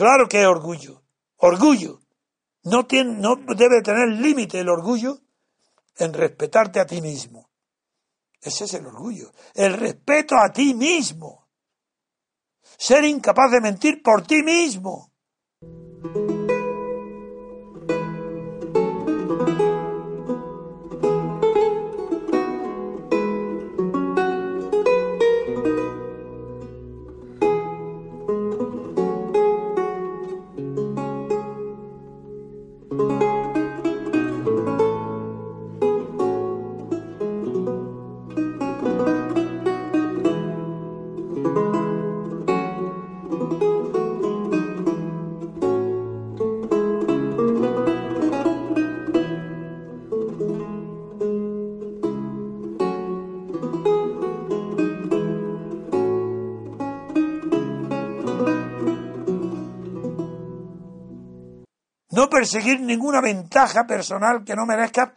[0.00, 1.02] Claro que es orgullo.
[1.36, 2.00] Orgullo.
[2.62, 5.18] No, tiene, no debe tener límite el orgullo
[5.98, 7.50] en respetarte a ti mismo.
[8.40, 9.30] Ese es el orgullo.
[9.52, 11.50] El respeto a ti mismo.
[12.78, 15.12] Ser incapaz de mentir por ti mismo.
[62.20, 65.10] No perseguir ninguna ventaja personal que no merezcas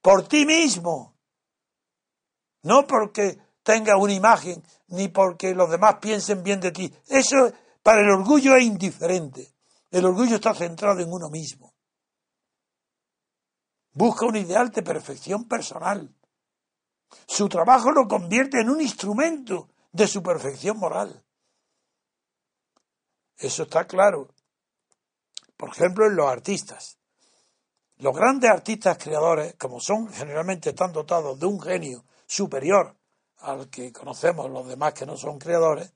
[0.00, 1.16] por ti mismo.
[2.62, 6.94] No porque tengas una imagen, ni porque los demás piensen bien de ti.
[7.08, 9.52] Eso para el orgullo es indiferente.
[9.90, 11.74] El orgullo está centrado en uno mismo.
[13.90, 16.08] Busca un ideal de perfección personal.
[17.26, 21.20] Su trabajo lo convierte en un instrumento de su perfección moral.
[23.38, 24.33] Eso está claro.
[25.56, 26.98] Por ejemplo, en los artistas.
[27.96, 32.96] Los grandes artistas creadores, como son generalmente están dotados de un genio superior
[33.38, 35.92] al que conocemos los demás que no son creadores,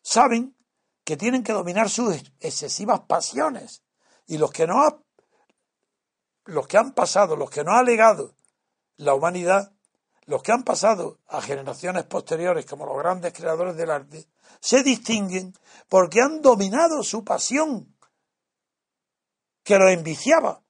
[0.00, 0.56] saben
[1.02, 3.82] que tienen que dominar sus excesivas pasiones.
[4.26, 4.98] Y los que no ha,
[6.44, 8.36] los que han pasado, los que no ha legado
[8.96, 9.72] la humanidad,
[10.26, 14.26] los que han pasado a generaciones posteriores como los grandes creadores del arte,
[14.60, 15.54] se distinguen
[15.88, 17.93] porque han dominado su pasión
[19.64, 20.62] que lo enviciaba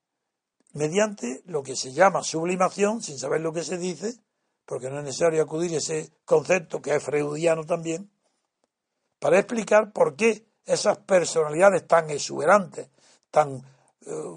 [0.73, 4.15] mediante lo que se llama sublimación, sin saber lo que se dice,
[4.65, 8.11] porque no es necesario acudir a ese concepto que es freudiano también,
[9.19, 12.89] para explicar por qué esas personalidades tan exuberantes,
[13.31, 13.63] tan eh,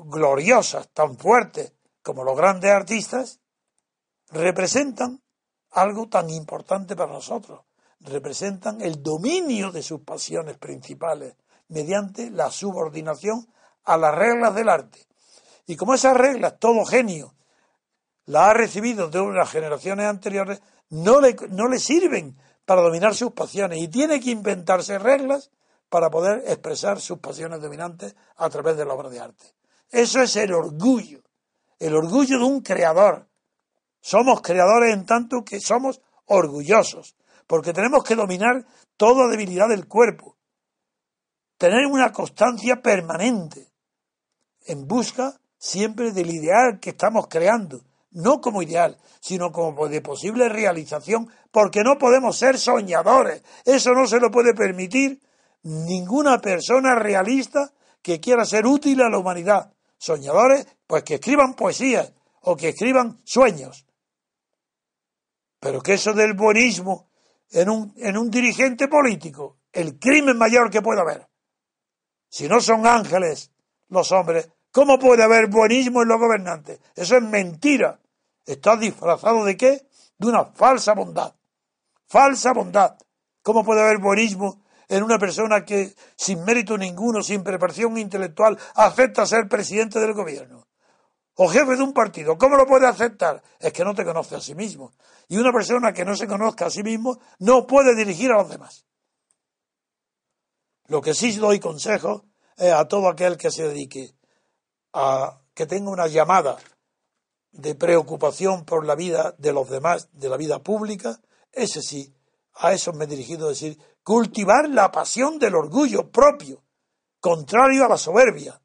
[0.06, 3.40] gloriosas, tan fuertes como los grandes artistas,
[4.30, 5.22] representan
[5.72, 7.62] algo tan importante para nosotros.
[8.00, 11.36] Representan el dominio de sus pasiones principales
[11.70, 13.48] mediante la subordinación
[13.88, 15.08] a las reglas del arte.
[15.66, 17.34] Y como esas reglas, todo genio
[18.26, 23.32] las ha recibido de unas generaciones anteriores, no le, no le sirven para dominar sus
[23.32, 25.50] pasiones y tiene que inventarse reglas
[25.90, 29.56] para poder expresar sus pasiones dominantes a través de la obra de arte.
[29.90, 31.22] Eso es el orgullo,
[31.80, 33.30] el orgullo de un creador.
[34.02, 37.16] Somos creadores en tanto que somos orgullosos,
[37.48, 38.66] porque tenemos que dominar
[38.98, 40.36] toda debilidad del cuerpo,
[41.58, 43.72] tener una constancia permanente,
[44.68, 50.50] en busca siempre del ideal que estamos creando, no como ideal, sino como de posible
[50.50, 53.44] realización, porque no podemos ser soñadores.
[53.66, 55.20] Eso no se lo puede permitir
[55.64, 59.74] ninguna persona realista que quiera ser útil a la humanidad.
[59.98, 63.86] Soñadores, pues que escriban poesías o que escriban sueños.
[65.60, 67.10] Pero que eso del buenismo
[67.52, 71.28] en un, en un dirigente político, el crimen mayor que pueda haber.
[72.30, 73.52] Si no son ángeles
[73.90, 76.80] los hombres, ¿Cómo puede haber buenismo en los gobernantes?
[76.96, 78.00] Eso es mentira.
[78.46, 79.88] ¿Está disfrazado de qué?
[80.18, 81.34] De una falsa bondad.
[82.08, 82.96] Falsa bondad.
[83.42, 89.26] ¿Cómo puede haber buenismo en una persona que, sin mérito ninguno, sin preparación intelectual, acepta
[89.26, 90.68] ser presidente del gobierno?
[91.36, 92.38] O jefe de un partido.
[92.38, 93.44] ¿Cómo lo puede aceptar?
[93.60, 94.94] Es que no te conoce a sí mismo.
[95.28, 98.50] Y una persona que no se conozca a sí mismo no puede dirigir a los
[98.50, 98.86] demás.
[100.88, 102.26] Lo que sí doy consejo
[102.56, 104.17] es a todo aquel que se dedique
[105.54, 106.58] que tenga una llamada
[107.52, 111.20] de preocupación por la vida de los demás, de la vida pública,
[111.52, 112.14] ese sí,
[112.54, 116.64] a eso me he dirigido a decir, cultivar la pasión del orgullo propio,
[117.20, 118.62] contrario a la soberbia.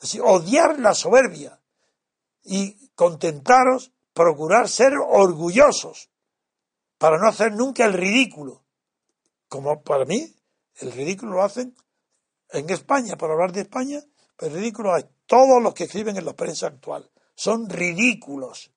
[0.00, 1.60] Es decir, odiar la soberbia
[2.44, 6.10] y contentaros, procurar ser orgullosos,
[6.98, 8.64] para no hacer nunca el ridículo.
[9.48, 10.34] Como para mí,
[10.80, 11.74] El ridículo lo hacen
[12.50, 14.00] en España, por hablar de España,
[14.38, 17.10] pero el ridículo es todos los que escriben en la prensa actual.
[17.34, 18.72] Son ridículos.